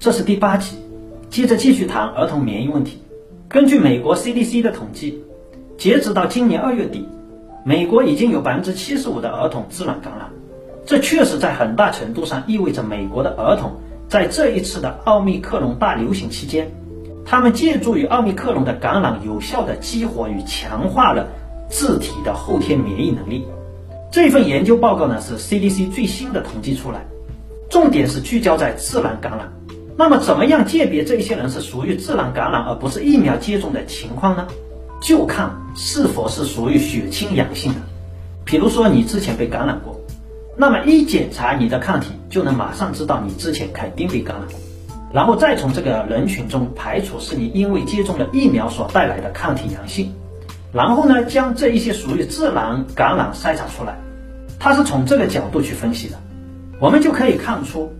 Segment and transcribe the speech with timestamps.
[0.00, 0.78] 这是第八集，
[1.28, 3.02] 接着继续谈儿童免疫问题。
[3.50, 5.22] 根据美国 CDC 的统计，
[5.76, 7.06] 截止到今年二月底，
[7.66, 10.30] 美国已经有百分之七十五的儿童自然感染。
[10.86, 13.72] 这确实在很大程度上意味着美国的儿童
[14.08, 16.66] 在这一次的奥密克戎大流行期间，
[17.26, 21.28] 他们借助于奥密克戎的感染，有效的激活与强化了
[21.68, 23.44] 自体的后天免疫能力。
[24.10, 27.04] 这份研究报告呢是 CDC 最新的统计出来，
[27.68, 29.52] 重点是聚焦在自然感染。
[30.00, 34.46] 那么，怎么样鉴别这一些人是属于自然感染而不是疫苗接种的情况呢？
[35.02, 37.80] 就看是否是属于血清阳性的。
[38.42, 40.00] 比如说你之前被感染过，
[40.56, 44.58] 那么一检查你的抗体就能马上知道你之前肯定被感染过，
[45.12, 50.14] 然后再从这个人群中排除是你因为接种了疫苗所带来的抗体阳性。
[50.72, 53.98] 然后呢，将这一些属于自然感染筛查出来，
[54.58, 56.16] 它是从这个角度去分析的，
[56.80, 57.92] 我们就可以看出，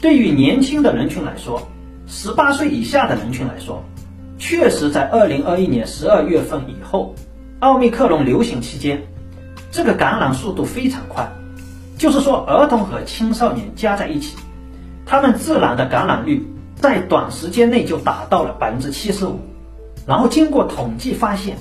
[0.00, 1.68] 对于年轻的人群来说，
[2.06, 3.82] 十八岁以下的人群来说，
[4.38, 7.14] 确实在二零二一年十二月份以后，
[7.60, 9.02] 奥密克戎流行期间，
[9.72, 11.28] 这个感染速度非常快，
[11.96, 14.36] 就是说儿童和青少年加在一起，
[15.04, 19.40] 他们自然的感染率在短时间内就达到了百分之七十五，
[20.06, 21.56] 然后经过统计发现。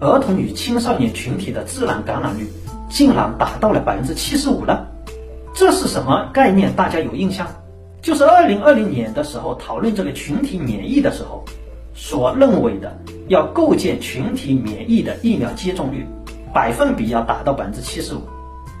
[0.00, 2.48] 儿童与青少年群体的自然感染率
[2.88, 4.86] 竟然达到了百分之七十五了，
[5.52, 6.72] 这是什么概念？
[6.76, 7.48] 大家有印象？
[8.08, 11.44] 就是二零二零年的时候讨论这个群体免疫的时候，
[11.92, 16.06] 所认为的要构建群体免疫的疫苗接种率
[16.54, 18.22] 百分比要达到百分之七十五。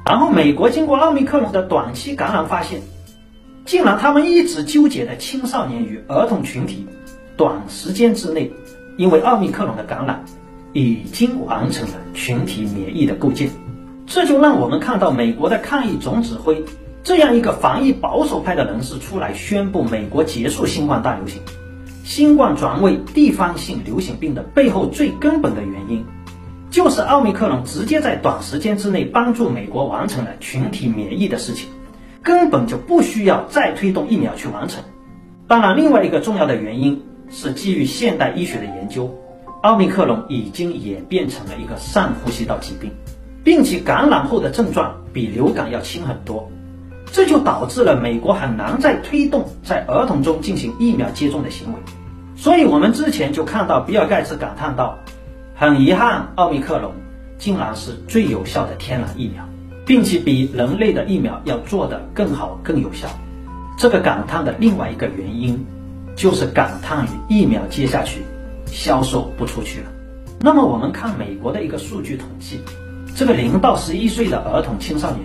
[0.06, 2.80] 然后美国经过奥密克戎的短期感染发现，
[3.66, 6.86] 竟然他们一直纠结的青少年与儿童群体，
[7.36, 8.50] 短时间之内
[8.96, 10.24] 因为奥密克戎的感染。
[10.74, 13.50] 已经完成了群体免疫的构建，
[14.06, 16.62] 这就让我们看到美国的抗疫总指挥
[17.08, 21.40] 这样一个防疫保守派的人士出来宣布，美国结束新冠大流行，
[22.04, 26.04] 新冠转为地方性流行病的背后最根本的原因，
[26.68, 31.70] 就是奥密克戎直接在短时间之内帮助美国完成了群体免疫的事情，
[32.22, 34.84] 根本就不需要再推动疫苗去完成。
[35.46, 39.10] 当然，另外一个重要的原因是基于现代医学的研究。
[39.62, 42.92] 奥密克戎已经演变成了一个上呼吸道疾病，
[43.42, 46.50] 并且感染后的症状比流感要轻很多，
[47.12, 51.80] 这就导致了美国很难再推动在儿童中进行疫苗接种的行为。
[52.36, 54.98] 所以，我们之前就看到比尔盖茨感叹道
[55.56, 56.92] ：“很遗憾，奥密克戎
[57.38, 59.42] 竟然是最有效的天然疫苗，
[59.84, 63.08] 并且比人类的疫苗要做得更好、更有效。”
[63.78, 65.66] 这个感叹的另外一个原因，
[66.16, 68.22] 就是感叹于疫苗接下去。
[68.70, 69.86] 销售不出去了。
[70.40, 72.60] 那么我们看美国的一个数据统计，
[73.16, 75.22] 这个零到十一岁的儿童青少年，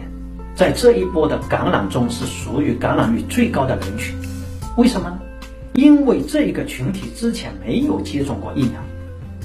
[0.56, 4.16] 在这一波的感染中是属于感染率最高的人群。
[4.78, 5.20] 为什么呢？
[5.74, 8.80] 因为这一个群体之前没有接种过疫苗，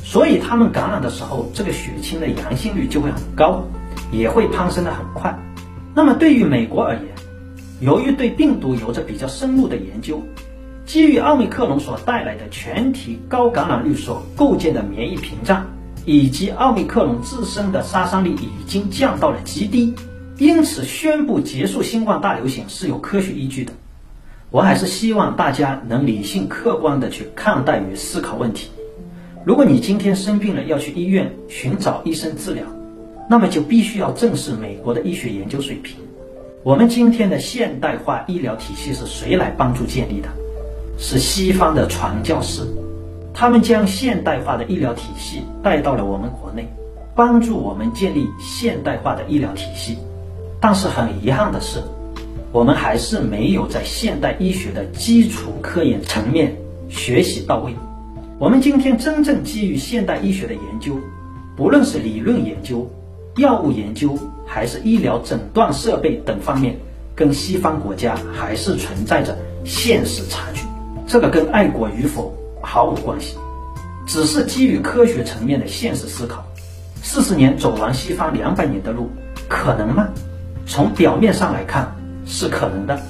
[0.05, 3.65] 所以他们感染的时候，这个血清的阳性率就会很高，
[4.13, 5.35] 也会攀升的很快。
[5.95, 7.05] 那么对于美国而言，
[7.81, 10.23] 由于对病毒有着比较深入的研究。
[10.85, 15.67] 基于奥密克戎所带来的全体高感染率所构建的免疫屏障，
[16.07, 19.95] 以及奥密克戎自身的杀伤力已经降到了极低，
[20.39, 23.73] 因此宣布结束新冠大流行是有科学依据的。
[24.51, 28.71] 我还是希望大家能理性客观地去看待与思考问题。
[29.45, 32.65] 如果你今天生病了要去医院寻找医生治疗，
[33.29, 35.97] 那么就必须要正视美国的医学研究水平。
[36.63, 40.29] 我们今天的现代化医疗体系是谁来帮助建立的？
[40.99, 42.63] 是西方的传教士，
[43.35, 46.69] 他们将现代化的医疗体系带到了我们国内，
[47.15, 49.99] 帮助我们建立现代化的医疗体系。
[50.61, 51.81] 但是很遗憾的是，
[52.51, 56.57] 我们还是没有在现代医学的基础科研层面
[56.89, 57.73] 学习到位。
[58.39, 60.99] 我们今天真正基于现代医学的研究，
[61.57, 62.89] 不论是理论研究、
[63.37, 66.77] 药物研究，还是医疗诊断设备等方面，
[67.15, 70.63] 跟西方国家还是存在着现实差距。
[71.07, 73.37] 这个跟爱国与否毫无关系，
[74.07, 76.45] 只是基于科学层面的现实思考。
[77.03, 79.09] 四十年走完西方两百年的路，
[79.49, 80.09] 可能吗？
[80.69, 81.91] 从表面上来看
[82.27, 83.01] 是可能的，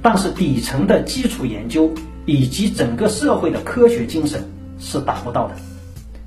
[0.00, 1.92] 但是底层的基础研究
[2.24, 4.42] 以及整个社会的科学精神
[4.78, 5.54] 是达不到的。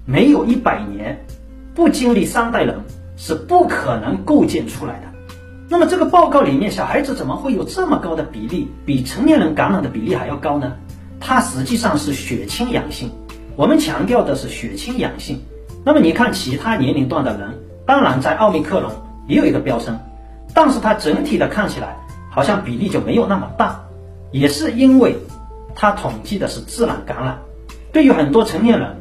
[0.05, 1.19] 没有一百年，
[1.73, 2.79] 不经历三代人
[3.17, 5.07] 是不可能构建出来的。
[5.67, 10.73] 那么这个报告里面，小孩子怎么会有这么高的比例，比成年人感染的比例还要高呢？
[11.19, 13.09] 它实际上是血清阳性，
[13.55, 15.41] 我们强调的是血清阳性。
[15.83, 17.49] 那么你看其他年龄段的人，
[17.87, 18.91] 当然在奥密克戎
[19.27, 19.97] 也有一个飙升，
[20.53, 21.97] 但是它整体的看起来
[22.29, 23.83] 好像比例就没有那么大，
[24.31, 25.17] 也是因为
[25.75, 27.39] 它统计的是自然感染。
[27.91, 28.97] 对于很多成年人，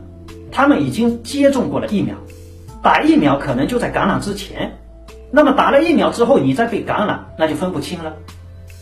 [0.51, 2.17] 他们已经接种过了疫苗，
[2.83, 4.79] 打疫苗可能就在感染之前。
[5.31, 8.15] 那么打了疫苗之后，你再被感染，那就分不清了。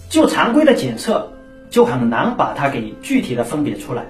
[0.09, 1.31] 就常规的检测，
[1.69, 4.07] 就很难把它给具体的分别出来。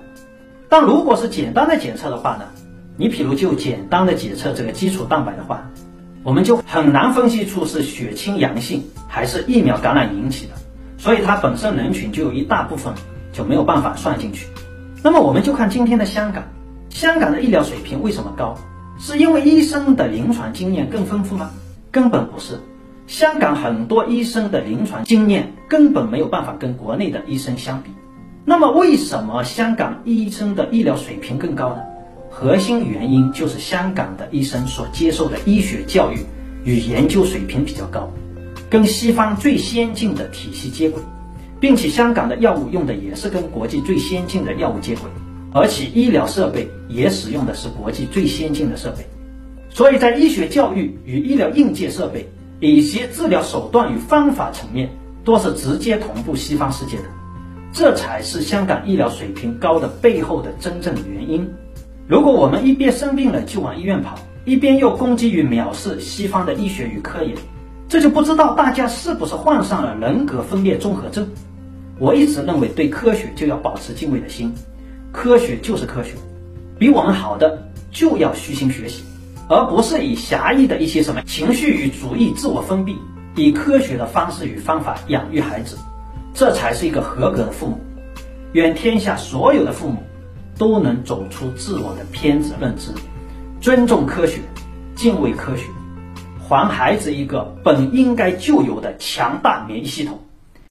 [0.69, 2.45] 但如果是简单的检测的话呢？
[3.01, 5.71] 你譬如就简单的检测这个基础蛋白的话，
[6.29, 10.53] 我们就很难分析出是血清阳性还是疫苗感染引起的。
[10.99, 12.93] 所以它本身人群就有一大部分
[13.33, 14.47] 就没有办法算进去。
[15.03, 16.45] 那么我们就看今天的香港，
[16.91, 18.55] 香港的医疗水平为什么高？
[18.99, 21.49] 是因为医生的临床经验更丰富吗？
[21.91, 22.61] 根本不是。
[23.07, 27.89] 香港很多医生的临床经验根本没有办法跟国内的医生相比。
[28.45, 31.79] 那么为什么香港医生的医疗水平更高呢？
[32.41, 36.19] 核心原因就是香港的医生所接受的医学教育
[36.65, 38.09] 与研究水平比较高，
[38.71, 41.03] 跟西方最先进的体系接轨。
[41.61, 45.11] 并且香港的药物用的也是跟国际最先进的药物接轨，
[45.53, 49.05] 而且医疗设备也使用的是国际最先进的设备，
[49.69, 52.29] 所以在医学教育与医疗硬件设备
[52.61, 54.89] 以及治疗手段与方法层面，
[55.25, 57.05] 都是直接同步西方世界的，
[57.73, 61.45] 这才是香港医疗水平高的背后的真正原因。
[62.09, 67.37] 如果我们一边生病了就往医院跑，一边又攻击与藐视西方的医学与科研，
[67.87, 71.29] 这就不知道大家是不是患上了人格分裂综合症。
[71.99, 74.51] 我一直认为，对科学就要保持敬畏的心，
[75.13, 76.13] 科学就是科学，
[76.79, 79.03] 比我们好的就要虚心学习，
[79.47, 82.97] 而不是以狭义的一些什么情绪与主义自我封闭，
[83.37, 85.77] 以科学的方式与方法养育孩子，
[86.33, 87.79] 这才是一个合格的父母。
[88.53, 90.03] 愿天下所有的父母
[90.59, 92.91] 都能走出自我的偏执认知，
[93.61, 94.41] 尊重科学，
[94.95, 95.65] 敬畏科学，
[96.49, 100.19] 还孩子一个本应该就有的强大免疫系统。